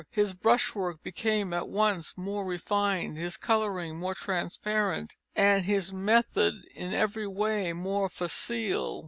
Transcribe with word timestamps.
His 0.09 0.33
brushwork 0.33 1.03
became 1.03 1.53
at 1.53 1.67
once 1.69 2.17
more 2.17 2.43
refined, 2.43 3.19
his 3.19 3.37
colouring 3.37 3.99
more 3.99 4.15
transparent, 4.15 5.15
and 5.35 5.63
his 5.65 5.93
method 5.93 6.55
in 6.73 6.91
every 6.91 7.27
way 7.27 7.71
more 7.71 8.09
facile. 8.09 8.99